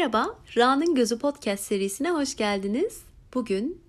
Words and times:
Merhaba, 0.00 0.38
Ra'nın 0.56 0.94
Gözü 0.94 1.18
Podcast 1.18 1.64
serisine 1.64 2.10
hoş 2.10 2.36
geldiniz. 2.36 3.02
Bugün 3.34 3.82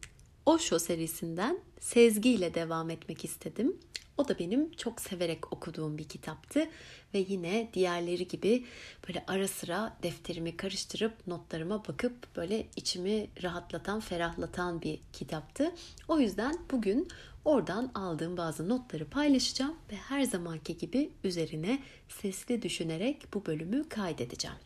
Osho 0.46 0.80
serisinden 0.80 1.60
Sezgi 1.80 2.30
ile 2.30 2.54
devam 2.54 2.90
etmek 2.90 3.26
istedim. 3.26 3.78
O 4.18 4.28
da 4.28 4.40
benim 4.40 4.72
çok 4.72 5.02
severek 5.02 5.54
okuduğum 5.54 5.98
bir 5.98 6.04
kitaptı 6.04 6.70
ve 7.14 7.26
yine 7.28 7.70
diğerleri 7.74 8.28
gibi 8.28 8.66
böyle 9.08 9.24
ara 9.28 9.48
sıra 9.48 9.98
defterimi 10.04 10.58
karıştırıp 10.58 11.28
notlarıma 11.28 11.88
bakıp 11.88 12.36
böyle 12.36 12.68
içimi 12.76 13.28
rahatlatan, 13.44 14.00
ferahlatan 14.00 14.82
bir 14.82 15.00
kitaptı. 15.14 15.72
O 16.08 16.20
yüzden 16.20 16.58
bugün 16.72 17.08
oradan 17.46 17.92
aldığım 17.96 18.38
bazı 18.38 18.70
notları 18.70 19.06
paylaşacağım 19.06 19.76
ve 19.92 19.96
her 19.96 20.24
zamanki 20.24 20.78
gibi 20.78 21.10
üzerine 21.24 21.80
sesli 22.10 22.62
düşünerek 22.62 23.34
bu 23.34 23.46
bölümü 23.46 23.90
kaydedeceğim. 23.90 24.58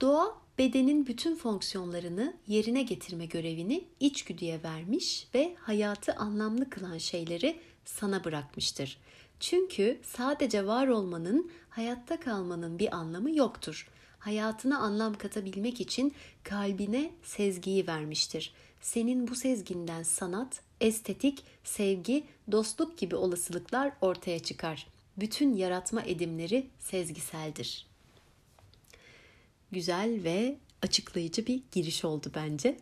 Doğa 0.00 0.40
bedenin 0.58 1.06
bütün 1.06 1.36
fonksiyonlarını 1.36 2.36
yerine 2.46 2.82
getirme 2.82 3.26
görevini 3.26 3.84
içgüdüye 4.00 4.62
vermiş 4.62 5.28
ve 5.34 5.56
hayatı 5.60 6.14
anlamlı 6.14 6.70
kılan 6.70 6.98
şeyleri 6.98 7.60
sana 7.84 8.24
bırakmıştır. 8.24 8.98
Çünkü 9.40 10.00
sadece 10.02 10.66
var 10.66 10.88
olmanın, 10.88 11.50
hayatta 11.68 12.20
kalmanın 12.20 12.78
bir 12.78 12.96
anlamı 12.96 13.36
yoktur. 13.36 13.88
Hayatına 14.18 14.78
anlam 14.78 15.14
katabilmek 15.14 15.80
için 15.80 16.14
kalbine 16.42 17.10
sezgiyi 17.22 17.86
vermiştir. 17.86 18.52
Senin 18.80 19.28
bu 19.28 19.34
sezginden 19.34 20.02
sanat, 20.02 20.60
estetik, 20.80 21.44
sevgi, 21.64 22.24
dostluk 22.52 22.98
gibi 22.98 23.16
olasılıklar 23.16 23.92
ortaya 24.00 24.38
çıkar. 24.38 24.86
Bütün 25.16 25.56
yaratma 25.56 26.02
edimleri 26.02 26.66
sezgiseldir. 26.78 27.89
Güzel 29.72 30.24
ve 30.24 30.56
açıklayıcı 30.82 31.46
bir 31.46 31.60
giriş 31.72 32.04
oldu 32.04 32.32
bence. 32.34 32.76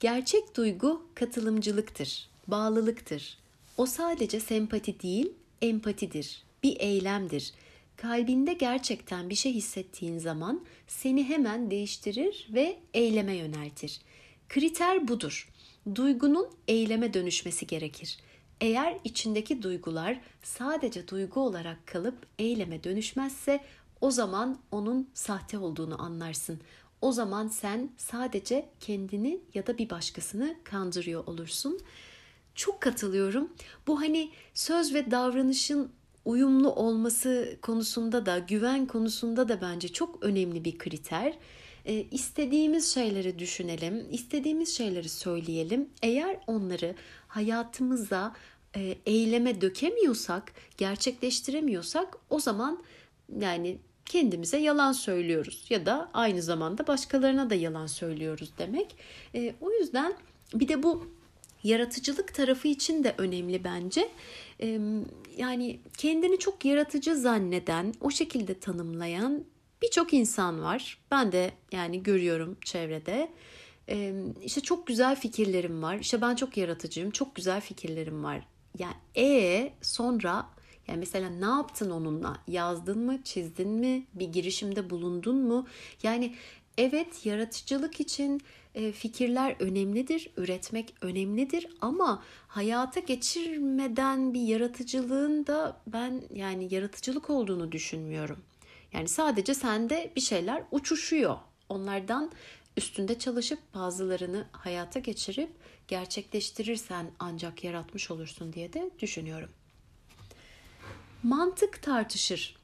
Gerçek 0.00 0.56
duygu 0.56 1.06
katılımcılıktır, 1.14 2.28
bağlılıktır. 2.46 3.38
O 3.76 3.86
sadece 3.86 4.40
sempati 4.40 5.00
değil, 5.00 5.32
empatidir, 5.62 6.42
bir 6.62 6.80
eylemdir. 6.80 7.52
Kalbinde 7.96 8.52
gerçekten 8.52 9.30
bir 9.30 9.34
şey 9.34 9.52
hissettiğin 9.52 10.18
zaman 10.18 10.64
seni 10.88 11.24
hemen 11.24 11.70
değiştirir 11.70 12.48
ve 12.52 12.78
eyleme 12.94 13.36
yöneltir. 13.36 14.00
Kriter 14.48 15.08
budur. 15.08 15.52
Duygunun 15.94 16.48
eyleme 16.68 17.14
dönüşmesi 17.14 17.66
gerekir. 17.66 18.18
Eğer 18.60 18.98
içindeki 19.04 19.62
duygular 19.62 20.20
sadece 20.42 21.08
duygu 21.08 21.40
olarak 21.40 21.86
kalıp 21.86 22.26
eyleme 22.38 22.84
dönüşmezse 22.84 23.60
o 24.02 24.10
zaman 24.10 24.58
onun 24.70 25.10
sahte 25.14 25.58
olduğunu 25.58 26.02
anlarsın. 26.02 26.60
O 27.00 27.12
zaman 27.12 27.48
sen 27.48 27.90
sadece 27.96 28.68
kendini 28.80 29.40
ya 29.54 29.66
da 29.66 29.78
bir 29.78 29.90
başkasını 29.90 30.56
kandırıyor 30.64 31.26
olursun. 31.26 31.80
Çok 32.54 32.80
katılıyorum. 32.80 33.52
Bu 33.86 34.00
hani 34.00 34.30
söz 34.54 34.94
ve 34.94 35.10
davranışın 35.10 35.90
uyumlu 36.24 36.70
olması 36.70 37.58
konusunda 37.62 38.26
da 38.26 38.38
güven 38.38 38.86
konusunda 38.86 39.48
da 39.48 39.60
bence 39.60 39.88
çok 39.88 40.22
önemli 40.22 40.64
bir 40.64 40.78
kriter. 40.78 41.38
E, 41.84 41.94
istediğimiz 41.94 42.94
şeyleri 42.94 43.38
düşünelim, 43.38 44.06
istediğimiz 44.10 44.76
şeyleri 44.76 45.08
söyleyelim. 45.08 45.88
Eğer 46.02 46.40
onları 46.46 46.94
hayatımıza 47.28 48.34
e, 48.76 48.98
eyleme 49.06 49.60
dökemiyorsak, 49.60 50.52
gerçekleştiremiyorsak 50.78 52.18
o 52.30 52.40
zaman 52.40 52.82
yani 53.40 53.78
kendimize 54.12 54.58
yalan 54.58 54.92
söylüyoruz 54.92 55.66
ya 55.70 55.86
da 55.86 56.10
aynı 56.14 56.42
zamanda 56.42 56.86
başkalarına 56.86 57.50
da 57.50 57.54
yalan 57.54 57.86
söylüyoruz 57.86 58.52
demek. 58.58 58.96
E, 59.34 59.54
o 59.60 59.70
yüzden 59.72 60.14
bir 60.54 60.68
de 60.68 60.82
bu 60.82 61.06
yaratıcılık 61.64 62.34
tarafı 62.34 62.68
için 62.68 63.04
de 63.04 63.14
önemli 63.18 63.64
bence. 63.64 64.08
E, 64.62 64.80
yani 65.36 65.80
kendini 65.96 66.38
çok 66.38 66.64
yaratıcı 66.64 67.16
zanneden, 67.16 67.94
o 68.00 68.10
şekilde 68.10 68.58
tanımlayan 68.58 69.44
birçok 69.82 70.12
insan 70.14 70.62
var. 70.62 70.98
Ben 71.10 71.32
de 71.32 71.50
yani 71.72 72.02
görüyorum 72.02 72.56
çevrede. 72.64 73.30
E, 73.88 74.14
işte 74.44 74.60
çok 74.60 74.86
güzel 74.86 75.16
fikirlerim 75.16 75.82
var. 75.82 75.98
İşte 75.98 76.20
ben 76.20 76.34
çok 76.34 76.56
yaratıcıyım, 76.56 77.10
çok 77.10 77.34
güzel 77.34 77.60
fikirlerim 77.60 78.24
var. 78.24 78.46
Yani 78.78 78.94
e 79.16 79.72
sonra 79.82 80.46
yani 80.88 80.98
mesela 80.98 81.30
ne 81.30 81.44
yaptın 81.44 81.90
onunla? 81.90 82.36
Yazdın 82.48 82.98
mı, 82.98 83.22
çizdin 83.24 83.68
mi, 83.68 84.06
bir 84.14 84.26
girişimde 84.26 84.90
bulundun 84.90 85.36
mu? 85.36 85.66
Yani 86.02 86.34
evet 86.78 87.26
yaratıcılık 87.26 88.00
için 88.00 88.42
e, 88.74 88.92
fikirler 88.92 89.56
önemlidir, 89.60 90.30
üretmek 90.36 90.94
önemlidir 91.00 91.66
ama 91.80 92.22
hayata 92.48 93.00
geçirmeden 93.00 94.34
bir 94.34 94.40
yaratıcılığın 94.40 95.46
da 95.46 95.80
ben 95.86 96.22
yani 96.34 96.74
yaratıcılık 96.74 97.30
olduğunu 97.30 97.72
düşünmüyorum. 97.72 98.38
Yani 98.92 99.08
sadece 99.08 99.54
sende 99.54 100.12
bir 100.16 100.20
şeyler 100.20 100.62
uçuşuyor. 100.70 101.36
Onlardan 101.68 102.32
üstünde 102.76 103.18
çalışıp 103.18 103.58
bazılarını 103.74 104.46
hayata 104.52 104.98
geçirip 104.98 105.50
gerçekleştirirsen 105.88 107.10
ancak 107.18 107.64
yaratmış 107.64 108.10
olursun 108.10 108.52
diye 108.52 108.72
de 108.72 108.90
düşünüyorum. 108.98 109.50
Mantık 111.22 111.82
tartışır. 111.82 112.56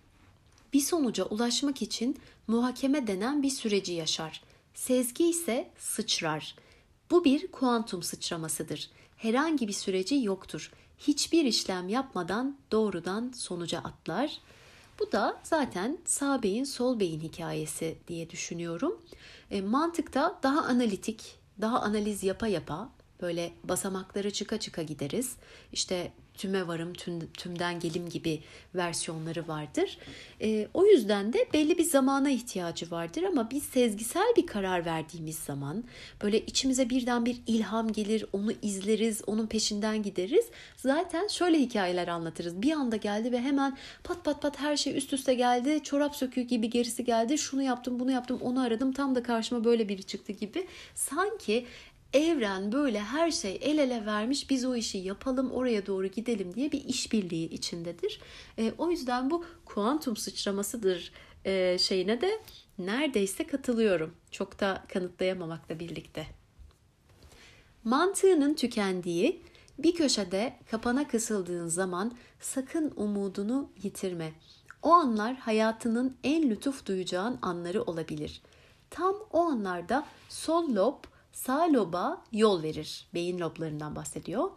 Bir 0.73 0.81
sonuca 0.81 1.25
ulaşmak 1.25 1.83
için 1.83 2.19
muhakeme 2.47 3.07
denen 3.07 3.43
bir 3.43 3.51
süreci 3.51 3.93
yaşar. 3.93 4.43
Sezgi 4.75 5.31
ise 5.31 5.71
sıçrar. 5.79 6.55
Bu 7.11 7.25
bir 7.25 7.53
kuantum 7.53 8.03
sıçramasıdır. 8.03 8.91
Herhangi 9.17 9.69
bir 9.69 9.73
süreci 9.73 10.15
yoktur. 10.15 10.73
Hiçbir 10.99 11.45
işlem 11.45 11.89
yapmadan 11.89 12.57
doğrudan 12.73 13.33
sonuca 13.35 13.79
atlar. 13.79 14.41
Bu 14.99 15.13
da 15.13 15.41
zaten 15.43 15.99
sağ 16.05 16.43
beyin 16.43 16.65
sol 16.65 17.01
beyin 17.01 17.21
hikayesi 17.21 17.99
diye 18.09 18.31
düşünüyorum. 18.31 19.03
E, 19.51 19.61
mantıkta 19.61 20.41
daha 20.43 20.63
analitik, 20.63 21.39
daha 21.61 21.81
analiz 21.81 22.23
yapa 22.23 22.47
yapa 22.47 22.91
böyle 23.21 23.53
basamakları 23.65 24.31
çıka 24.31 24.61
çıka 24.61 24.83
gideriz. 24.83 25.37
İşte 25.73 26.13
tüme 26.39 26.67
varım, 26.67 26.93
tüm, 26.93 27.27
tümden 27.27 27.81
gelim 27.81 28.09
gibi 28.09 28.41
versiyonları 28.75 29.49
vardır. 29.49 29.99
E, 30.43 30.69
o 30.75 30.87
yüzden 30.87 31.33
de 31.33 31.49
belli 31.53 31.79
bir 31.79 31.85
zamana 31.85 32.31
ihtiyacı 32.31 32.91
vardır 32.91 33.23
ama 33.23 33.51
biz 33.51 33.63
sezgisel 33.63 34.33
bir 34.37 34.47
karar 34.47 34.85
verdiğimiz 34.85 35.39
zaman 35.39 35.85
böyle 36.23 36.41
içimize 36.41 36.91
birden 36.91 37.27
bir 37.27 37.41
ilham 37.47 37.93
gelir, 37.93 38.25
onu 38.33 38.53
izleriz, 38.63 39.23
onun 39.27 39.47
peşinden 39.47 40.03
gideriz. 40.03 40.47
Zaten 40.77 41.29
şöyle 41.29 41.59
hikayeler 41.59 42.09
anlatırız. 42.09 42.63
Bir 42.63 42.73
anda 42.73 42.97
geldi 42.97 43.33
ve 43.33 43.41
hemen 43.41 43.79
pat 44.05 44.25
pat 44.25 44.43
pat 44.43 44.61
her 44.61 44.77
şey 44.77 44.97
üst 44.97 45.13
üste 45.13 45.35
geldi. 45.35 45.83
Çorap 45.83 46.17
söküğü 46.17 46.43
gibi 46.43 46.71
gerisi 46.71 47.05
geldi. 47.05 47.39
Şunu 47.39 47.63
yaptım, 47.63 48.01
bunu 48.01 48.11
yaptım, 48.11 48.39
onu 48.43 48.61
aradım. 48.61 48.93
Tam 48.93 49.15
da 49.15 49.23
karşıma 49.23 49.65
böyle 49.65 49.89
biri 49.89 50.03
çıktı 50.03 50.33
gibi. 50.33 50.67
Sanki 50.95 51.67
evren 52.13 52.73
böyle 52.73 53.01
her 53.01 53.31
şey 53.31 53.59
el 53.63 53.79
ele 53.79 54.07
vermiş 54.07 54.51
biz 54.51 54.65
o 54.65 54.77
işi 54.77 54.99
yapalım 54.99 55.51
oraya 55.51 55.87
doğru 55.87 56.07
gidelim 56.07 56.55
diye 56.55 56.73
bir 56.73 56.85
işbirliği 56.85 57.49
içindedir. 57.49 58.21
E, 58.59 58.73
o 58.79 58.91
yüzden 58.91 59.31
bu 59.31 59.45
kuantum 59.65 60.17
sıçramasıdır 60.17 61.13
e, 61.45 61.79
şeyine 61.79 62.21
de 62.21 62.41
neredeyse 62.79 63.47
katılıyorum. 63.47 64.15
Çok 64.31 64.61
da 64.61 64.85
kanıtlayamamakla 64.89 65.81
birlikte. 65.81 66.27
Mantığının 67.85 68.55
tükendiği 68.55 69.43
bir 69.79 69.95
köşede 69.95 70.57
kapana 70.71 71.09
kısıldığın 71.09 71.69
zaman 71.69 72.13
sakın 72.41 72.93
umudunu 72.97 73.71
yitirme. 73.83 74.33
O 74.83 74.91
anlar 74.91 75.35
hayatının 75.35 76.17
en 76.25 76.51
lütuf 76.51 76.87
duyacağın 76.87 77.39
anları 77.43 77.83
olabilir. 77.83 78.43
Tam 78.91 79.15
o 79.33 79.41
anlarda 79.41 80.07
sol 80.29 80.75
lob 80.75 81.05
sağ 81.47 81.73
loba 81.73 82.25
yol 82.33 82.63
verir. 82.63 83.07
Beyin 83.15 83.39
loblarından 83.39 83.97
bahsediyor. 83.97 84.51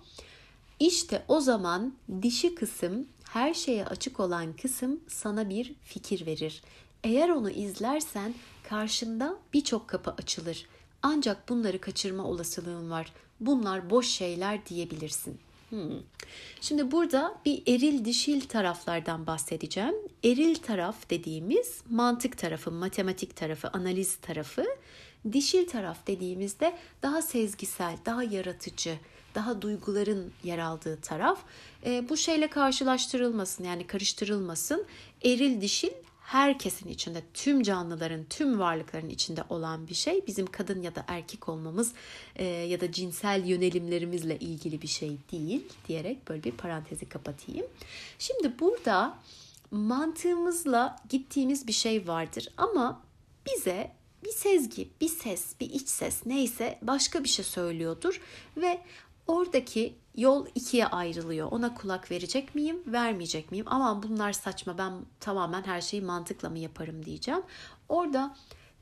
İşte 0.79 1.25
o 1.27 1.39
zaman 1.39 1.93
dişi 2.21 2.55
kısım, 2.55 3.07
her 3.29 3.53
şeye 3.53 3.85
açık 3.85 4.19
olan 4.19 4.53
kısım 4.53 4.99
sana 5.07 5.49
bir 5.49 5.73
fikir 5.83 6.25
verir. 6.25 6.61
Eğer 7.03 7.29
onu 7.29 7.49
izlersen 7.49 8.33
karşında 8.69 9.35
birçok 9.53 9.87
kapı 9.87 10.11
açılır. 10.11 10.65
Ancak 11.01 11.49
bunları 11.49 11.81
kaçırma 11.81 12.23
olasılığın 12.23 12.91
var. 12.91 13.13
Bunlar 13.39 13.89
boş 13.89 14.07
şeyler 14.07 14.65
diyebilirsin. 14.65 15.39
Hmm. 15.69 15.99
Şimdi 16.61 16.91
burada 16.91 17.37
bir 17.45 17.63
eril 17.67 18.05
dişil 18.05 18.41
taraflardan 18.41 19.27
bahsedeceğim. 19.27 19.95
Eril 20.23 20.55
taraf 20.55 21.09
dediğimiz 21.09 21.81
mantık 21.89 22.37
tarafı, 22.37 22.71
matematik 22.71 23.35
tarafı, 23.35 23.67
analiz 23.67 24.15
tarafı. 24.15 24.65
Dişil 25.31 25.67
taraf 25.67 26.07
dediğimizde 26.07 26.77
daha 27.01 27.21
sezgisel, 27.21 27.97
daha 28.05 28.23
yaratıcı, 28.23 28.97
daha 29.35 29.61
duyguların 29.61 30.31
yer 30.43 30.59
aldığı 30.59 31.01
taraf. 31.01 31.39
E, 31.85 32.09
bu 32.09 32.17
şeyle 32.17 32.47
karşılaştırılmasın 32.49 33.63
yani 33.63 33.87
karıştırılmasın. 33.87 34.85
Eril 35.23 35.61
dişil 35.61 35.91
herkesin 36.21 36.89
içinde, 36.89 37.21
tüm 37.33 37.63
canlıların, 37.63 38.23
tüm 38.29 38.59
varlıkların 38.59 39.09
içinde 39.09 39.43
olan 39.49 39.87
bir 39.87 39.93
şey. 39.93 40.27
Bizim 40.27 40.45
kadın 40.45 40.81
ya 40.81 40.95
da 40.95 41.05
erkek 41.07 41.49
olmamız 41.49 41.93
e, 42.35 42.45
ya 42.45 42.81
da 42.81 42.91
cinsel 42.91 43.45
yönelimlerimizle 43.45 44.39
ilgili 44.39 44.81
bir 44.81 44.87
şey 44.87 45.17
değil 45.31 45.63
diyerek 45.87 46.29
böyle 46.29 46.43
bir 46.43 46.51
parantezi 46.51 47.09
kapatayım. 47.09 47.65
Şimdi 48.19 48.59
burada 48.59 49.17
mantığımızla 49.71 50.95
gittiğimiz 51.09 51.67
bir 51.67 51.73
şey 51.73 52.07
vardır 52.07 52.49
ama 52.57 53.01
bize 53.45 53.91
bir 54.23 54.31
sezgi, 54.31 54.89
bir 55.01 55.07
ses, 55.07 55.59
bir 55.59 55.69
iç 55.69 55.87
ses 55.89 56.25
neyse 56.25 56.79
başka 56.81 57.23
bir 57.23 57.29
şey 57.29 57.45
söylüyordur 57.45 58.21
ve 58.57 58.81
oradaki 59.27 59.95
yol 60.15 60.45
ikiye 60.55 60.87
ayrılıyor. 60.87 61.51
Ona 61.51 61.73
kulak 61.73 62.11
verecek 62.11 62.55
miyim, 62.55 62.83
vermeyecek 62.87 63.51
miyim? 63.51 63.65
Aman 63.67 64.03
bunlar 64.03 64.33
saçma 64.33 64.77
ben 64.77 64.93
tamamen 65.19 65.63
her 65.63 65.81
şeyi 65.81 66.01
mantıkla 66.01 66.49
mı 66.49 66.59
yaparım 66.59 67.05
diyeceğim. 67.05 67.41
Orada 67.89 68.35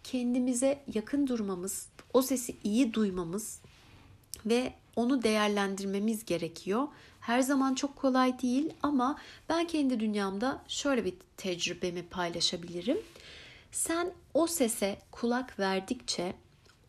kendimize 0.03 0.83
yakın 0.93 1.27
durmamız, 1.27 1.89
o 2.13 2.21
sesi 2.21 2.55
iyi 2.63 2.93
duymamız 2.93 3.59
ve 4.45 4.73
onu 4.95 5.23
değerlendirmemiz 5.23 6.25
gerekiyor. 6.25 6.87
Her 7.19 7.41
zaman 7.41 7.75
çok 7.75 7.95
kolay 7.95 8.41
değil 8.41 8.73
ama 8.83 9.19
ben 9.49 9.67
kendi 9.67 9.99
dünyamda 9.99 10.63
şöyle 10.67 11.05
bir 11.05 11.13
tecrübemi 11.37 12.03
paylaşabilirim. 12.03 12.97
Sen 13.71 14.13
o 14.33 14.47
sese 14.47 14.97
kulak 15.11 15.59
verdikçe 15.59 16.33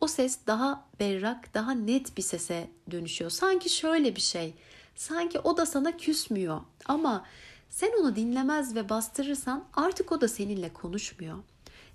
o 0.01 0.07
ses 0.07 0.37
daha 0.47 0.85
berrak, 0.99 1.53
daha 1.53 1.71
net 1.71 2.17
bir 2.17 2.21
sese 2.21 2.69
dönüşüyor. 2.91 3.31
Sanki 3.31 3.69
şöyle 3.69 4.15
bir 4.15 4.21
şey. 4.21 4.53
Sanki 4.95 5.39
o 5.39 5.57
da 5.57 5.65
sana 5.65 5.97
küsmüyor 5.97 6.61
ama 6.85 7.25
sen 7.69 7.91
onu 8.01 8.15
dinlemez 8.15 8.75
ve 8.75 8.89
bastırırsan 8.89 9.63
artık 9.73 10.11
o 10.11 10.21
da 10.21 10.27
seninle 10.27 10.73
konuşmuyor. 10.73 11.37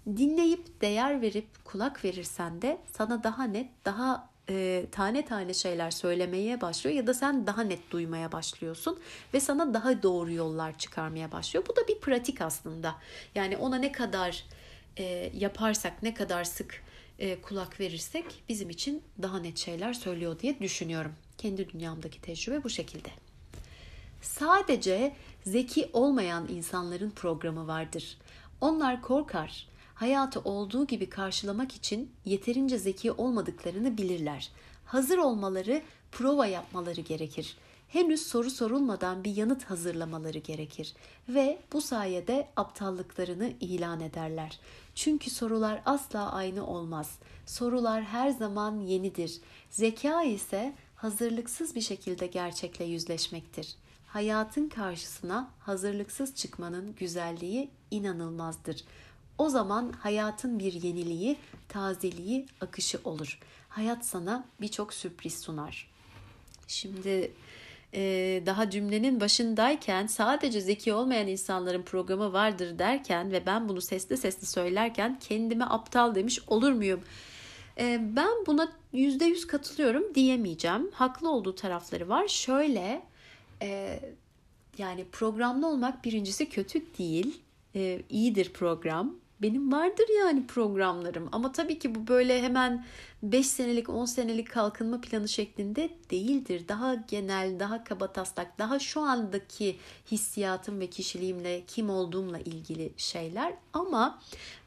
Dinleyip 0.06 0.80
değer 0.80 1.22
verip 1.22 1.64
kulak 1.64 2.04
verirsen 2.04 2.62
de 2.62 2.78
sana 2.92 3.24
daha 3.24 3.44
net, 3.44 3.70
daha 3.84 4.30
e, 4.48 4.86
tane 4.92 5.24
tane 5.24 5.54
şeyler 5.54 5.90
söylemeye 5.90 6.60
başlıyor 6.60 6.96
ya 6.96 7.06
da 7.06 7.14
sen 7.14 7.46
daha 7.46 7.62
net 7.62 7.90
duymaya 7.90 8.32
başlıyorsun 8.32 8.98
ve 9.34 9.40
sana 9.40 9.74
daha 9.74 10.02
doğru 10.02 10.32
yollar 10.32 10.78
çıkarmaya 10.78 11.32
başlıyor. 11.32 11.64
Bu 11.68 11.76
da 11.76 11.88
bir 11.88 12.00
pratik 12.00 12.40
aslında. 12.40 12.94
Yani 13.34 13.56
ona 13.56 13.76
ne 13.76 13.92
kadar 13.92 14.44
e, 14.98 15.30
yaparsak, 15.34 16.02
ne 16.02 16.14
kadar 16.14 16.44
sık 16.44 16.82
e, 17.18 17.40
kulak 17.40 17.80
verirsek 17.80 18.24
bizim 18.48 18.70
için 18.70 19.02
daha 19.22 19.38
net 19.38 19.58
şeyler 19.58 19.92
söylüyor 19.92 20.38
diye 20.38 20.60
düşünüyorum. 20.60 21.12
Kendi 21.38 21.68
dünyamdaki 21.68 22.20
tecrübe 22.20 22.64
bu 22.64 22.70
şekilde. 22.70 23.08
Sadece 24.22 25.12
zeki 25.44 25.90
olmayan 25.92 26.48
insanların 26.48 27.10
programı 27.10 27.66
vardır. 27.66 28.18
Onlar 28.60 29.02
korkar. 29.02 29.68
Hayatı 29.94 30.40
olduğu 30.40 30.86
gibi 30.86 31.08
karşılamak 31.08 31.74
için 31.74 32.10
yeterince 32.24 32.78
zeki 32.78 33.12
olmadıklarını 33.12 33.98
bilirler. 33.98 34.50
Hazır 34.84 35.18
olmaları, 35.18 35.82
prova 36.12 36.46
yapmaları 36.46 37.00
gerekir 37.00 37.56
henüz 37.88 38.26
soru 38.26 38.50
sorulmadan 38.50 39.24
bir 39.24 39.36
yanıt 39.36 39.64
hazırlamaları 39.64 40.38
gerekir 40.38 40.94
ve 41.28 41.58
bu 41.72 41.80
sayede 41.80 42.48
aptallıklarını 42.56 43.52
ilan 43.60 44.00
ederler. 44.00 44.60
Çünkü 44.96 45.30
sorular 45.30 45.82
asla 45.84 46.32
aynı 46.32 46.66
olmaz. 46.66 47.18
Sorular 47.46 48.04
her 48.04 48.30
zaman 48.30 48.80
yenidir. 48.80 49.40
Zeka 49.70 50.22
ise 50.22 50.74
hazırlıksız 50.96 51.74
bir 51.74 51.80
şekilde 51.80 52.26
gerçekle 52.26 52.84
yüzleşmektir. 52.84 53.74
Hayatın 54.06 54.68
karşısına 54.68 55.50
hazırlıksız 55.60 56.34
çıkmanın 56.34 56.94
güzelliği 56.94 57.70
inanılmazdır. 57.90 58.84
O 59.38 59.48
zaman 59.48 59.92
hayatın 59.92 60.58
bir 60.58 60.72
yeniliği, 60.72 61.36
tazeliği, 61.68 62.46
akışı 62.60 63.00
olur. 63.04 63.38
Hayat 63.68 64.06
sana 64.06 64.44
birçok 64.60 64.94
sürpriz 64.94 65.40
sunar. 65.40 65.90
Şimdi 66.68 67.32
daha 68.46 68.70
cümlenin 68.70 69.20
başındayken 69.20 70.06
sadece 70.06 70.60
zeki 70.60 70.92
olmayan 70.92 71.26
insanların 71.26 71.82
programı 71.82 72.32
vardır 72.32 72.78
derken 72.78 73.32
ve 73.32 73.46
ben 73.46 73.68
bunu 73.68 73.80
sesli 73.80 74.16
sesli 74.16 74.46
söylerken 74.46 75.18
kendime 75.18 75.64
aptal 75.64 76.14
demiş 76.14 76.40
olur 76.46 76.72
muyum? 76.72 77.00
E, 77.78 78.00
ben 78.16 78.46
buna 78.46 78.72
yüzde 78.92 79.24
yüz 79.24 79.46
katılıyorum 79.46 80.14
diyemeyeceğim. 80.14 80.90
Haklı 80.92 81.30
olduğu 81.30 81.54
tarafları 81.54 82.08
var. 82.08 82.28
Şöyle 82.28 83.02
e, 83.62 84.00
yani 84.78 85.04
programlı 85.12 85.68
olmak 85.68 86.04
birincisi 86.04 86.48
kötü 86.48 86.82
değil. 86.98 87.42
E, 87.74 88.02
iyidir 88.10 88.52
program 88.52 89.14
benim 89.42 89.72
vardır 89.72 90.06
yani 90.18 90.46
programlarım 90.46 91.28
ama 91.32 91.52
tabii 91.52 91.78
ki 91.78 91.94
bu 91.94 92.06
böyle 92.06 92.42
hemen 92.42 92.84
5 93.22 93.46
senelik 93.46 93.88
10 93.88 94.04
senelik 94.04 94.50
kalkınma 94.50 95.00
planı 95.00 95.28
şeklinde 95.28 95.90
değildir. 96.10 96.68
Daha 96.68 96.94
genel, 96.94 97.60
daha 97.60 97.84
kabataslak, 97.84 98.58
daha 98.58 98.78
şu 98.78 99.00
andaki 99.00 99.76
hissiyatım 100.10 100.80
ve 100.80 100.86
kişiliğimle 100.86 101.64
kim 101.66 101.90
olduğumla 101.90 102.38
ilgili 102.38 102.92
şeyler 102.96 103.54
ama 103.72 104.18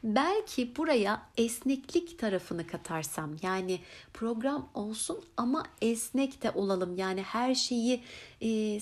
belki 0.04 0.76
buraya 0.76 1.22
esneklik 1.36 2.18
tarafını 2.18 2.66
katarsam 2.66 3.36
yani 3.42 3.80
program 4.14 4.68
olsun 4.74 5.18
ama 5.36 5.66
esnek 5.80 6.42
de 6.42 6.50
olalım. 6.50 6.96
Yani 6.96 7.22
her 7.22 7.54
şeyi 7.54 8.02
e, 8.40 8.80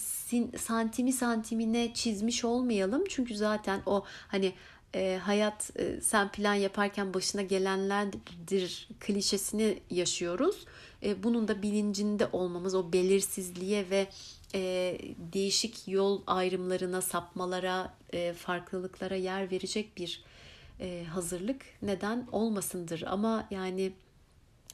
santimi 0.59 1.13
santimine 1.13 1.95
çizmiş 1.95 2.45
olmayalım. 2.45 3.05
Çünkü 3.09 3.37
zaten 3.37 3.83
o 3.87 4.05
hani 4.29 4.53
e, 4.95 5.21
hayat 5.23 5.71
e, 5.77 6.01
sen 6.01 6.33
plan 6.33 6.55
yaparken 6.55 7.15
başına 7.15 7.43
gelenlerdir 7.43 8.89
klişesini 9.01 9.79
yaşıyoruz. 9.91 10.65
E, 11.03 11.23
bunun 11.23 11.49
da 11.49 11.63
bilincinde 11.63 12.29
olmamız 12.33 12.75
o 12.75 12.93
belirsizliğe 12.93 13.91
ve 13.91 14.07
e, 14.55 14.61
değişik 15.33 15.89
yol 15.89 16.23
ayrımlarına, 16.27 17.03
sapmalara, 17.03 17.95
e, 18.13 18.33
farklılıklara 18.33 19.15
yer 19.15 19.51
verecek 19.51 19.97
bir 19.97 20.25
e, 20.81 21.05
hazırlık 21.05 21.63
neden 21.83 22.29
olmasındır. 22.33 23.05
Ama 23.07 23.49
yani 23.51 23.93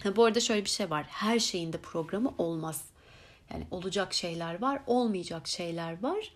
ha, 0.02 0.16
bu 0.16 0.24
arada 0.24 0.40
şöyle 0.40 0.64
bir 0.64 0.70
şey 0.70 0.90
var. 0.90 1.06
Her 1.08 1.38
şeyin 1.38 1.72
de 1.72 1.78
programı 1.78 2.34
olmaz. 2.38 2.84
Yani 3.52 3.66
olacak 3.70 4.14
şeyler 4.14 4.60
var, 4.60 4.80
olmayacak 4.86 5.48
şeyler 5.48 6.02
var. 6.02 6.32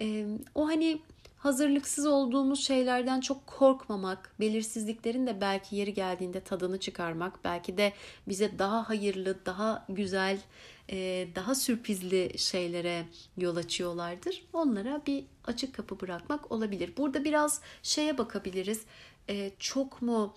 E, 0.00 0.26
o 0.54 0.66
hani 0.66 1.00
hazırlıksız 1.42 2.06
olduğumuz 2.06 2.66
şeylerden 2.66 3.20
çok 3.20 3.46
korkmamak, 3.46 4.34
belirsizliklerin 4.40 5.26
de 5.26 5.40
belki 5.40 5.76
yeri 5.76 5.94
geldiğinde 5.94 6.40
tadını 6.40 6.80
çıkarmak, 6.80 7.44
belki 7.44 7.76
de 7.76 7.92
bize 8.28 8.58
daha 8.58 8.88
hayırlı, 8.88 9.46
daha 9.46 9.86
güzel, 9.88 10.38
e, 10.90 11.28
daha 11.34 11.54
sürprizli 11.54 12.38
şeylere 12.38 13.04
yol 13.36 13.56
açıyorlardır. 13.56 14.44
Onlara 14.52 15.02
bir 15.06 15.24
açık 15.44 15.74
kapı 15.74 16.00
bırakmak 16.00 16.52
olabilir. 16.52 16.92
Burada 16.96 17.24
biraz 17.24 17.60
şeye 17.82 18.18
bakabiliriz. 18.18 18.82
E, 19.28 19.50
çok 19.58 20.02
mu 20.02 20.34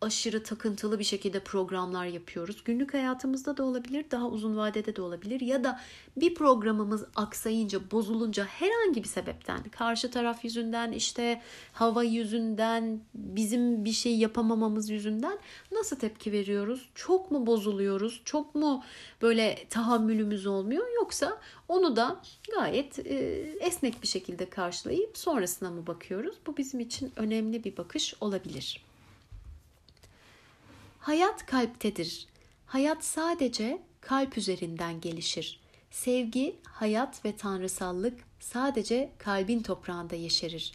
aşırı 0.00 0.42
takıntılı 0.42 0.98
bir 0.98 1.04
şekilde 1.04 1.40
programlar 1.40 2.06
yapıyoruz. 2.06 2.64
Günlük 2.64 2.94
hayatımızda 2.94 3.56
da 3.56 3.64
olabilir, 3.64 4.04
daha 4.10 4.28
uzun 4.28 4.56
vadede 4.56 4.96
de 4.96 5.02
olabilir 5.02 5.40
ya 5.40 5.64
da 5.64 5.80
bir 6.16 6.34
programımız 6.34 7.04
aksayınca, 7.16 7.90
bozulunca 7.90 8.44
herhangi 8.44 9.02
bir 9.02 9.08
sebepten, 9.08 9.62
karşı 9.62 10.10
taraf 10.10 10.44
yüzünden, 10.44 10.92
işte 10.92 11.42
hava 11.72 12.02
yüzünden, 12.02 13.00
bizim 13.14 13.84
bir 13.84 13.92
şey 13.92 14.16
yapamamamız 14.18 14.90
yüzünden 14.90 15.38
nasıl 15.72 15.96
tepki 15.96 16.32
veriyoruz? 16.32 16.88
Çok 16.94 17.30
mu 17.30 17.46
bozuluyoruz? 17.46 18.20
Çok 18.24 18.54
mu 18.54 18.84
böyle 19.22 19.58
tahammülümüz 19.70 20.46
olmuyor? 20.46 20.86
Yoksa 20.96 21.38
onu 21.68 21.96
da 21.96 22.20
gayet 22.54 22.98
e, 22.98 23.14
esnek 23.60 24.02
bir 24.02 24.08
şekilde 24.08 24.50
karşılayıp 24.50 25.18
sonrasına 25.18 25.70
mı 25.70 25.86
bakıyoruz? 25.86 26.34
Bu 26.46 26.56
bizim 26.56 26.80
için 26.80 27.12
önemli 27.16 27.64
bir 27.64 27.76
bakış 27.76 28.14
olabilir. 28.20 28.89
Hayat 31.00 31.46
kalptedir. 31.46 32.26
Hayat 32.66 33.04
sadece 33.04 33.82
kalp 34.00 34.38
üzerinden 34.38 35.00
gelişir. 35.00 35.60
Sevgi, 35.90 36.56
hayat 36.64 37.24
ve 37.24 37.36
tanrısallık 37.36 38.20
sadece 38.40 39.10
kalbin 39.18 39.62
toprağında 39.62 40.16
yeşerir. 40.16 40.72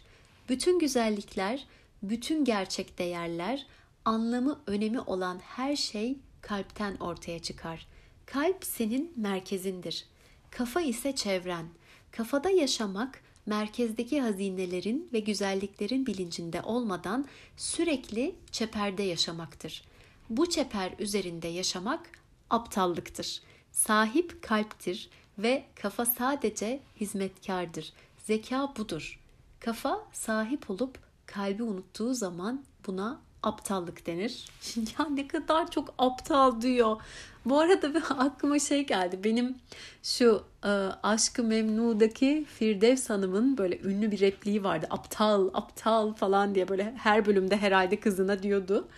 Bütün 0.48 0.78
güzellikler, 0.78 1.66
bütün 2.02 2.44
gerçek 2.44 2.98
değerler, 2.98 3.66
anlamı, 4.04 4.60
önemi 4.66 5.00
olan 5.00 5.38
her 5.38 5.76
şey 5.76 6.18
kalpten 6.40 6.96
ortaya 6.96 7.38
çıkar. 7.38 7.86
Kalp 8.26 8.64
senin 8.64 9.12
merkezindir. 9.16 10.06
Kafa 10.50 10.80
ise 10.80 11.14
çevren. 11.14 11.66
Kafada 12.10 12.50
yaşamak 12.50 13.22
merkezdeki 13.46 14.20
hazinelerin 14.20 15.08
ve 15.12 15.20
güzelliklerin 15.20 16.06
bilincinde 16.06 16.62
olmadan 16.62 17.26
sürekli 17.56 18.34
çeperde 18.52 19.02
yaşamaktır.'' 19.02 19.95
Bu 20.30 20.50
çeper 20.50 20.92
üzerinde 20.98 21.48
yaşamak 21.48 22.10
aptallıktır. 22.50 23.42
Sahip 23.72 24.42
kalptir 24.42 25.10
ve 25.38 25.64
kafa 25.74 26.06
sadece 26.06 26.80
hizmetkardır. 27.00 27.92
Zeka 28.18 28.72
budur. 28.76 29.20
Kafa 29.60 30.06
sahip 30.12 30.70
olup 30.70 30.98
kalbi 31.26 31.62
unuttuğu 31.62 32.14
zaman 32.14 32.64
buna 32.86 33.20
aptallık 33.42 34.06
denir. 34.06 34.44
ya 34.98 35.06
ne 35.08 35.28
kadar 35.28 35.70
çok 35.70 35.94
aptal 35.98 36.60
diyor. 36.60 36.96
Bu 37.44 37.60
arada 37.60 37.94
bir 37.94 38.02
aklıma 38.10 38.58
şey 38.58 38.86
geldi. 38.86 39.20
Benim 39.24 39.56
şu 40.02 40.44
e, 40.64 40.68
Aşkı 41.02 41.42
Memnu'daki 41.44 42.46
Firdevs 42.58 43.10
Hanım'ın 43.10 43.58
böyle 43.58 43.80
ünlü 43.80 44.10
bir 44.10 44.20
repliği 44.20 44.64
vardı. 44.64 44.86
Aptal, 44.90 45.50
aptal 45.54 46.12
falan 46.12 46.54
diye 46.54 46.68
böyle 46.68 46.94
her 46.96 47.26
bölümde 47.26 47.56
herhalde 47.56 48.00
kızına 48.00 48.42
diyordu. 48.42 48.88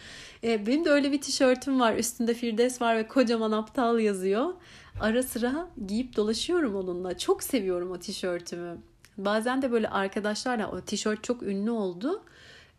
E, 0.45 0.67
benim 0.67 0.85
de 0.85 0.91
öyle 0.91 1.13
bir 1.13 1.21
tişörtüm 1.21 1.81
var. 1.81 1.97
Üstünde 1.97 2.35
Firdevs 2.35 2.81
var 2.81 2.97
ve 2.97 3.09
kocaman 3.09 3.53
aptal 3.53 3.99
yazıyor. 3.99 4.55
Ara 5.01 5.23
sıra 5.23 5.69
giyip 5.87 6.17
dolaşıyorum 6.17 6.77
onunla. 6.77 7.19
Çok 7.19 7.43
seviyorum 7.43 7.91
o 7.91 7.99
tişörtümü. 7.99 8.79
Bazen 9.19 9.63
de 9.63 9.73
böyle 9.73 9.89
arkadaşlarla 9.89 10.71
o 10.71 10.81
tişört 10.81 11.25
çok 11.25 11.43
ünlü 11.43 11.71
oldu. 11.71 12.23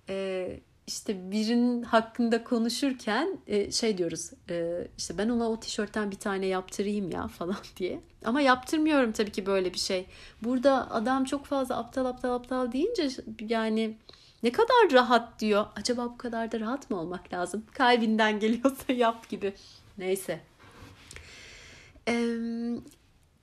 Ee, 0.09 0.59
işte 0.87 1.31
birinin 1.31 1.83
hakkında 1.83 2.43
konuşurken 2.43 3.37
e, 3.47 3.71
şey 3.71 3.97
diyoruz 3.97 4.31
e, 4.49 4.87
işte 4.97 5.17
ben 5.17 5.29
ona 5.29 5.49
o 5.49 5.59
tişörtten 5.59 6.11
bir 6.11 6.15
tane 6.15 6.45
yaptırayım 6.45 7.11
ya 7.11 7.27
falan 7.37 7.57
diye. 7.77 7.99
Ama 8.25 8.41
yaptırmıyorum 8.41 9.11
tabii 9.11 9.31
ki 9.31 9.45
böyle 9.45 9.73
bir 9.73 9.79
şey. 9.79 10.05
Burada 10.41 10.91
adam 10.91 11.23
çok 11.23 11.45
fazla 11.45 11.77
aptal 11.77 12.05
aptal 12.05 12.33
aptal 12.33 12.71
deyince 12.71 13.09
yani 13.49 13.97
ne 14.43 14.51
kadar 14.51 14.91
rahat 14.91 15.39
diyor. 15.39 15.65
Acaba 15.75 16.05
bu 16.05 16.17
kadar 16.17 16.51
da 16.51 16.59
rahat 16.59 16.89
mı 16.89 16.99
olmak 16.99 17.33
lazım? 17.33 17.65
Kalbinden 17.73 18.39
geliyorsa 18.39 18.93
yap 18.93 19.29
gibi. 19.29 19.53
Neyse. 19.97 20.41
Ee, 22.07 22.37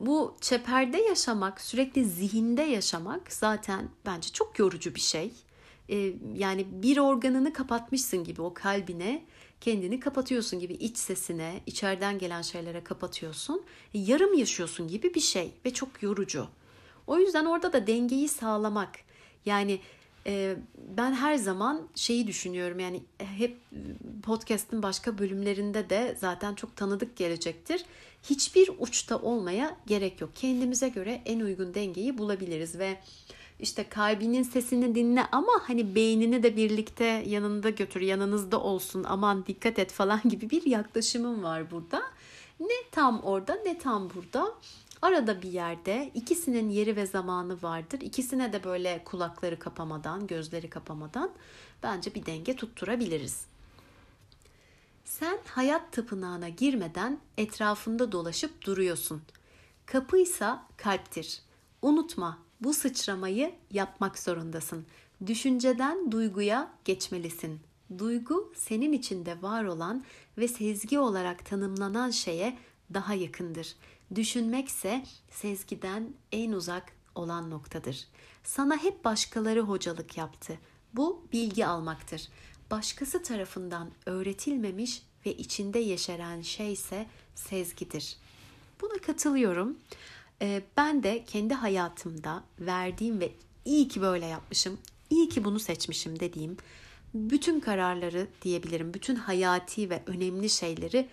bu 0.01 0.37
çeperde 0.41 0.99
yaşamak, 0.99 1.61
sürekli 1.61 2.05
zihinde 2.05 2.63
yaşamak 2.63 3.33
zaten 3.33 3.89
bence 4.07 4.29
çok 4.33 4.59
yorucu 4.59 4.95
bir 4.95 5.01
şey. 5.01 5.33
Ee, 5.89 6.13
yani 6.35 6.67
bir 6.71 6.99
organını 6.99 7.53
kapatmışsın 7.53 8.25
gibi 8.25 8.43
o 8.43 8.55
kalbine 8.55 9.25
kendini 9.61 10.01
kapatıyorsun 10.01 10.61
gibi 10.61 10.73
iç 10.73 10.99
sesine, 10.99 11.61
içeriden 11.67 12.19
gelen 12.19 12.43
şeylere 12.43 12.85
kapatıyorsun. 12.85 13.65
E, 13.95 13.99
yarım 13.99 14.35
yaşıyorsun 14.35 14.89
gibi 14.89 15.15
bir 15.15 15.21
şey 15.21 15.53
ve 15.65 15.75
çok 15.75 16.03
yorucu. 16.03 16.49
O 17.07 17.19
yüzden 17.19 17.45
orada 17.45 17.73
da 17.73 17.87
dengeyi 17.87 18.29
sağlamak. 18.29 18.91
Yani 19.45 19.81
ben 20.97 21.13
her 21.13 21.35
zaman 21.35 21.89
şeyi 21.95 22.27
düşünüyorum 22.27 22.79
yani 22.79 23.03
hep 23.19 23.61
podcast'ın 24.23 24.83
başka 24.83 25.19
bölümlerinde 25.19 25.91
de 25.91 26.17
zaten 26.21 26.55
çok 26.55 26.77
tanıdık 26.77 27.17
gelecektir. 27.17 27.85
Hiçbir 28.23 28.71
uçta 28.79 29.19
olmaya 29.19 29.77
gerek 29.87 30.21
yok. 30.21 30.31
Kendimize 30.35 30.89
göre 30.89 31.23
en 31.25 31.41
uygun 31.41 31.75
dengeyi 31.75 32.19
bulabiliriz 32.19 32.79
ve 32.79 32.99
işte 33.61 33.89
kalbinin 33.89 34.43
sesini 34.43 34.95
dinle 34.95 35.27
ama 35.33 35.53
hani 35.63 35.95
beynini 35.95 36.43
de 36.43 36.57
birlikte 36.57 37.05
yanında 37.27 37.71
götür, 37.71 38.01
yanınızda 38.01 38.61
olsun, 38.61 39.05
aman 39.09 39.47
dikkat 39.47 39.79
et 39.79 39.93
falan 39.93 40.21
gibi 40.29 40.51
bir 40.51 40.67
yaklaşımım 40.67 41.43
var 41.43 41.71
burada. 41.71 42.03
Ne 42.61 42.91
tam 42.93 43.21
orada 43.21 43.55
ne 43.65 43.79
tam 43.79 44.11
burada. 44.15 44.55
Arada 45.03 45.43
bir 45.43 45.53
yerde 45.53 46.11
ikisinin 46.15 46.71
yeri 46.71 46.97
ve 46.97 47.07
zamanı 47.07 47.63
vardır. 47.63 48.01
İkisine 48.01 48.53
de 48.53 48.65
böyle 48.65 49.05
kulakları 49.05 49.59
kapamadan, 49.59 50.27
gözleri 50.27 50.71
kapamadan 50.71 51.31
bence 51.83 52.15
bir 52.15 52.27
denge 52.27 52.57
tutturabiliriz. 52.57 53.47
Sen 55.05 55.39
hayat 55.47 55.93
tapınağına 55.93 56.49
girmeden 56.49 57.21
etrafında 57.39 58.13
dolaşıp 58.13 58.65
duruyorsun. 58.67 59.23
Kapıysa 59.87 60.67
kalptir. 60.77 61.41
Unutma 61.83 62.39
bu 62.61 62.75
sıçramayı 62.75 63.55
yapmak 63.71 64.19
zorundasın. 64.19 64.87
Düşünceden 65.27 66.13
duyguya 66.13 66.73
geçmelisin. 66.85 67.61
Duygu 67.99 68.53
senin 68.57 68.93
içinde 68.93 69.43
var 69.43 69.65
olan 69.65 70.05
ve 70.39 70.49
sezgi 70.49 70.99
olarak 70.99 71.47
tanımlanan 71.47 72.11
şeye 72.11 72.59
daha 72.95 73.15
yakındır. 73.15 73.75
Düşünmekse 74.15 75.05
sezgiden 75.31 76.13
en 76.33 76.53
uzak 76.53 76.93
olan 77.15 77.51
noktadır. 77.51 78.09
Sana 78.45 78.77
hep 78.77 79.05
başkaları 79.05 79.61
hocalık 79.61 80.17
yaptı. 80.17 80.59
Bu 80.95 81.27
bilgi 81.33 81.67
almaktır. 81.67 82.29
Başkası 82.71 83.23
tarafından 83.23 83.91
öğretilmemiş 84.07 85.03
ve 85.27 85.37
içinde 85.37 85.79
yeşeren 85.79 86.41
şey 86.41 86.73
ise 86.73 87.07
sezgidir. 87.35 88.17
Buna 88.81 88.99
katılıyorum. 88.99 89.79
Ee, 90.43 90.63
ben 90.77 91.03
de 91.03 91.25
kendi 91.27 91.55
hayatımda 91.55 92.45
verdiğim 92.61 93.21
ve 93.21 93.33
iyi 93.65 93.89
ki 93.89 94.01
böyle 94.01 94.27
yapmışım, 94.27 94.79
iyi 95.11 95.29
ki 95.29 95.45
bunu 95.45 95.59
seçmişim 95.59 96.21
dediğim 96.21 96.57
bütün 97.15 97.61
kararları 97.61 98.27
diyebilirim, 98.43 98.95
bütün 98.95 99.15
hayati 99.15 99.91
ve 99.91 100.03
önemli 100.07 100.51
şeyleri 100.51 101.09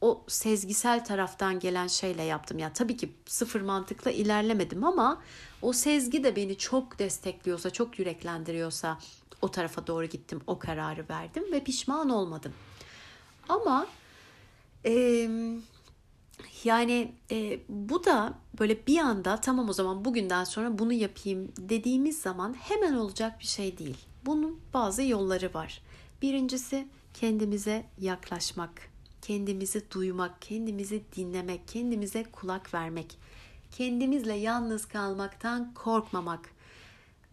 o 0.00 0.24
sezgisel 0.28 1.04
taraftan 1.04 1.60
gelen 1.60 1.86
şeyle 1.86 2.22
yaptım. 2.22 2.58
Ya 2.58 2.72
tabii 2.72 2.96
ki 2.96 3.12
sıfır 3.26 3.60
mantıkla 3.60 4.10
ilerlemedim 4.10 4.84
ama 4.84 5.22
o 5.62 5.72
sezgi 5.72 6.24
de 6.24 6.36
beni 6.36 6.58
çok 6.58 6.98
destekliyorsa, 6.98 7.70
çok 7.70 7.98
yüreklendiriyorsa 7.98 8.98
o 9.42 9.50
tarafa 9.50 9.86
doğru 9.86 10.06
gittim, 10.06 10.40
o 10.46 10.58
kararı 10.58 11.04
verdim 11.10 11.44
ve 11.52 11.64
pişman 11.64 12.10
olmadım. 12.10 12.52
Ama 13.48 13.86
e, 14.84 15.28
yani 16.64 17.12
e, 17.30 17.60
bu 17.68 18.04
da 18.04 18.34
böyle 18.60 18.86
bir 18.86 18.98
anda 18.98 19.40
tamam 19.40 19.68
o 19.68 19.72
zaman 19.72 20.04
bugünden 20.04 20.44
sonra 20.44 20.78
bunu 20.78 20.92
yapayım 20.92 21.52
dediğimiz 21.58 22.20
zaman 22.20 22.54
hemen 22.54 22.94
olacak 22.94 23.40
bir 23.40 23.46
şey 23.46 23.78
değil. 23.78 23.96
Bunun 24.26 24.60
bazı 24.74 25.02
yolları 25.02 25.54
var. 25.54 25.82
Birincisi 26.22 26.88
kendimize 27.14 27.84
yaklaşmak, 27.98 28.90
kendimizi 29.26 29.90
duymak, 29.90 30.42
kendimizi 30.42 31.02
dinlemek, 31.16 31.68
kendimize 31.68 32.24
kulak 32.24 32.74
vermek, 32.74 33.18
kendimizle 33.70 34.34
yalnız 34.34 34.88
kalmaktan 34.88 35.74
korkmamak. 35.74 36.50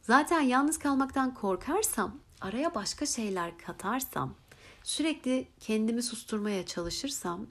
Zaten 0.01 0.41
yalnız 0.41 0.79
kalmaktan 0.79 1.33
korkarsam, 1.33 2.19
araya 2.41 2.75
başka 2.75 3.05
şeyler 3.05 3.57
katarsam, 3.57 4.35
sürekli 4.83 5.47
kendimi 5.59 6.03
susturmaya 6.03 6.65
çalışırsam, 6.65 7.47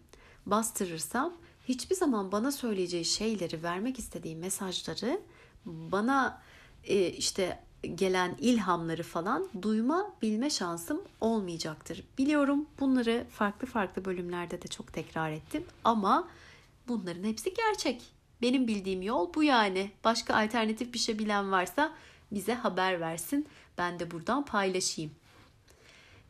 bastırırsam 0.47 1.33
hiçbir 1.69 1.97
zaman 1.97 2.33
bana 2.33 2.53
söyleyeceği 2.53 3.05
şeyleri, 3.05 3.63
vermek 3.63 3.99
istediği 3.99 4.37
mesajları 4.37 5.21
bana 5.67 6.43
e, 6.85 7.07
işte 7.11 7.63
gelen 7.83 8.37
ilhamları 8.41 9.03
falan 9.03 9.49
duyma 9.63 10.13
bilme 10.23 10.51
şansım 10.51 11.03
olmayacaktır. 11.21 12.05
Biliyorum 12.19 12.67
bunları 12.81 13.27
farklı 13.31 13.67
farklı 13.67 14.05
bölümlerde 14.05 14.63
de 14.63 14.69
çok 14.69 14.93
tekrar 14.93 15.31
ettim 15.31 15.65
ama 15.85 16.29
bunların 16.89 17.25
hepsi 17.25 17.55
gerçek. 17.55 18.03
Benim 18.43 18.69
bildiğim 18.69 19.03
yol 19.03 19.35
bu 19.35 19.43
yani. 19.43 19.91
Başka 20.05 20.35
alternatif 20.35 20.95
bir 20.95 20.99
şey 20.99 21.19
bilen 21.19 21.53
varsa 21.53 21.93
bize 22.33 22.55
haber 22.55 23.01
versin. 23.01 23.47
Ben 23.79 23.99
de 23.99 24.11
buradan 24.11 24.45
paylaşayım. 24.45 25.11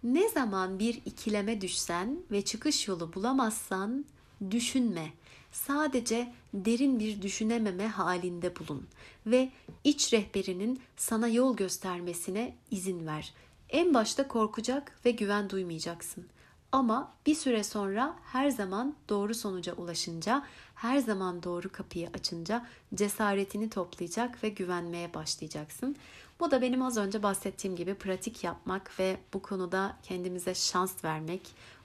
Ne 0.02 0.28
zaman 0.28 0.78
bir 0.78 0.94
ikileme 1.06 1.60
düşsen 1.60 2.18
ve 2.30 2.42
çıkış 2.44 2.88
yolu 2.88 3.14
bulamazsan 3.14 4.04
düşünme. 4.50 5.12
Sadece 5.52 6.32
derin 6.54 7.00
bir 7.00 7.22
düşünememe 7.22 7.88
halinde 7.88 8.56
bulun 8.56 8.86
ve 9.26 9.50
iç 9.84 10.12
rehberinin 10.12 10.80
sana 10.96 11.28
yol 11.28 11.56
göstermesine 11.56 12.56
izin 12.70 13.06
ver. 13.06 13.34
En 13.68 13.94
başta 13.94 14.28
korkacak 14.28 14.98
ve 15.04 15.10
güven 15.10 15.50
duymayacaksın. 15.50 16.26
Ama 16.72 17.12
bir 17.26 17.34
süre 17.34 17.64
sonra 17.64 18.16
her 18.24 18.50
zaman 18.50 18.94
doğru 19.08 19.34
sonuca 19.34 19.72
ulaşınca, 19.74 20.46
her 20.74 20.98
zaman 20.98 21.42
doğru 21.42 21.72
kapıyı 21.72 22.10
açınca 22.14 22.66
cesaretini 22.94 23.70
toplayacak 23.70 24.44
ve 24.44 24.48
güvenmeye 24.48 25.14
başlayacaksın. 25.14 25.96
Bu 26.40 26.50
da 26.50 26.62
benim 26.62 26.82
az 26.82 26.96
önce 26.96 27.22
bahsettiğim 27.22 27.76
gibi 27.76 27.94
pratik 27.94 28.44
yapmak 28.44 28.98
ve 28.98 29.16
bu 29.34 29.42
konuda 29.42 29.96
kendimize 30.02 30.54
şans 30.54 31.04
vermek, 31.04 31.42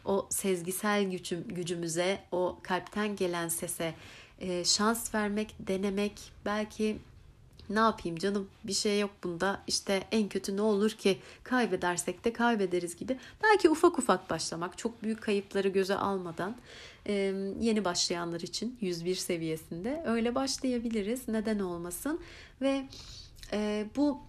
o 0.08 0.28
sezgisel 0.30 1.04
gücüm, 1.04 1.44
gücümüze, 1.48 2.20
o 2.32 2.58
kalpten 2.64 3.16
gelen 3.16 3.48
sese 3.48 3.94
e, 4.40 4.66
şans 4.66 5.16
vermek, 5.16 5.56
denemek, 5.60 6.32
belki 6.46 6.98
ne 7.70 7.80
yapayım 7.80 8.18
canım 8.18 8.48
bir 8.64 8.74
şey 8.74 9.00
yok 9.00 9.12
bunda 9.24 9.62
işte 9.68 10.04
en 10.12 10.30
kötü 10.30 10.58
ne 10.58 10.62
olur 10.62 10.92
ki 10.92 11.18
kaybedersek 11.44 12.26
de 12.26 12.34
kaybederiz 12.34 12.96
gibi. 12.96 13.18
Belki 13.44 13.70
ufak 13.70 14.00
ufak 14.00 14.30
başlamak 14.30 14.78
çok 14.78 15.04
büyük 15.04 15.22
kayıpları 15.22 15.68
göze 15.68 15.96
almadan 15.96 16.56
e, 17.08 17.14
yeni 17.60 17.86
başlayanlar 17.86 18.42
için 18.42 18.78
101 18.82 19.16
seviyesinde 19.16 20.04
öyle 20.06 20.36
başlayabiliriz 20.36 21.28
neden 21.28 21.60
olmasın. 21.60 22.20
Ve 22.62 22.86
e, 23.52 23.86
bu 23.96 24.22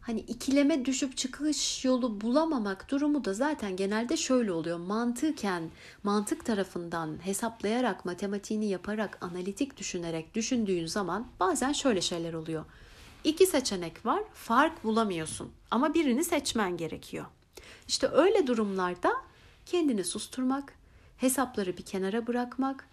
hani 0.00 0.20
ikileme 0.20 0.84
düşüp 0.84 1.16
çıkış 1.16 1.84
yolu 1.84 2.20
bulamamak 2.20 2.90
durumu 2.90 3.24
da 3.24 3.34
zaten 3.34 3.76
genelde 3.76 4.16
şöyle 4.16 4.52
oluyor. 4.52 4.78
Mantıken, 4.78 5.70
mantık 6.02 6.44
tarafından 6.44 7.26
hesaplayarak, 7.26 8.04
matematiğini 8.04 8.66
yaparak, 8.68 9.18
analitik 9.20 9.76
düşünerek 9.76 10.34
düşündüğün 10.34 10.86
zaman 10.86 11.26
bazen 11.40 11.72
şöyle 11.72 12.00
şeyler 12.00 12.32
oluyor. 12.32 12.64
İki 13.24 13.46
seçenek 13.46 14.06
var. 14.06 14.22
Fark 14.34 14.84
bulamıyorsun 14.84 15.52
ama 15.70 15.94
birini 15.94 16.24
seçmen 16.24 16.76
gerekiyor. 16.76 17.26
İşte 17.88 18.08
öyle 18.08 18.46
durumlarda 18.46 19.12
kendini 19.66 20.04
susturmak, 20.04 20.72
hesapları 21.16 21.76
bir 21.76 21.82
kenara 21.82 22.26
bırakmak, 22.26 22.88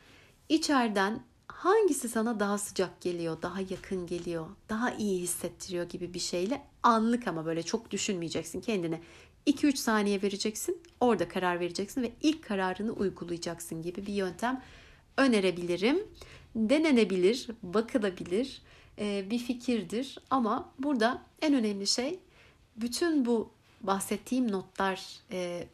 içeriden 0.49 1.19
hangisi 1.47 2.09
sana 2.09 2.39
daha 2.39 2.57
sıcak 2.57 3.01
geliyor, 3.01 3.41
daha 3.41 3.59
yakın 3.61 4.07
geliyor, 4.07 4.47
daha 4.69 4.91
iyi 4.91 5.21
hissettiriyor 5.21 5.89
gibi 5.89 6.13
bir 6.13 6.19
şeyle 6.19 6.61
anlık 6.83 7.27
ama 7.27 7.45
böyle 7.45 7.63
çok 7.63 7.91
düşünmeyeceksin 7.91 8.61
kendine. 8.61 9.01
2-3 9.47 9.75
saniye 9.75 10.21
vereceksin, 10.21 10.81
orada 10.99 11.27
karar 11.27 11.59
vereceksin 11.59 12.01
ve 12.01 12.11
ilk 12.21 12.43
kararını 12.43 12.91
uygulayacaksın 12.91 13.81
gibi 13.81 14.05
bir 14.05 14.13
yöntem 14.13 14.61
önerebilirim. 15.17 16.07
Denenebilir, 16.55 17.47
bakılabilir 17.63 18.61
bir 18.99 19.39
fikirdir 19.39 20.17
ama 20.29 20.71
burada 20.79 21.21
en 21.41 21.53
önemli 21.53 21.87
şey 21.87 22.19
bütün 22.75 23.25
bu 23.25 23.49
bahsettiğim 23.81 24.51
notlar 24.51 25.19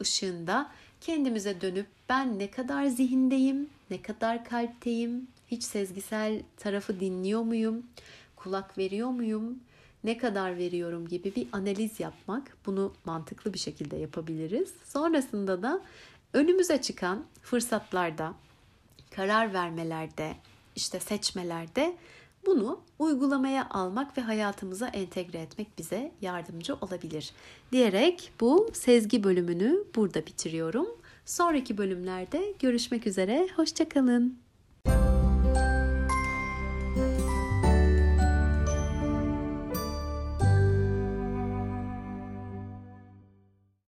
ışığında 0.00 0.70
kendimize 1.00 1.60
dönüp 1.60 1.86
ben 2.08 2.38
ne 2.38 2.50
kadar 2.50 2.86
zihindeyim, 2.86 3.70
ne 3.90 4.02
kadar 4.02 4.44
kalpteyim, 4.44 5.28
hiç 5.54 5.62
sezgisel 5.62 6.42
tarafı 6.56 7.00
dinliyor 7.00 7.42
muyum, 7.42 7.82
kulak 8.36 8.78
veriyor 8.78 9.08
muyum, 9.08 9.58
ne 10.04 10.18
kadar 10.18 10.56
veriyorum 10.56 11.08
gibi 11.08 11.34
bir 11.34 11.46
analiz 11.52 12.00
yapmak. 12.00 12.56
Bunu 12.66 12.92
mantıklı 13.04 13.54
bir 13.54 13.58
şekilde 13.58 13.96
yapabiliriz. 13.96 14.72
Sonrasında 14.84 15.62
da 15.62 15.80
önümüze 16.32 16.82
çıkan 16.82 17.24
fırsatlarda, 17.42 18.34
karar 19.10 19.54
vermelerde, 19.54 20.34
işte 20.76 21.00
seçmelerde 21.00 21.96
bunu 22.46 22.80
uygulamaya 22.98 23.68
almak 23.70 24.18
ve 24.18 24.22
hayatımıza 24.22 24.88
entegre 24.88 25.38
etmek 25.38 25.78
bize 25.78 26.12
yardımcı 26.20 26.74
olabilir. 26.74 27.30
Diyerek 27.72 28.32
bu 28.40 28.70
sezgi 28.72 29.24
bölümünü 29.24 29.84
burada 29.94 30.26
bitiriyorum. 30.26 30.88
Sonraki 31.24 31.78
bölümlerde 31.78 32.54
görüşmek 32.60 33.06
üzere. 33.06 33.48
Hoşçakalın. 33.56 34.43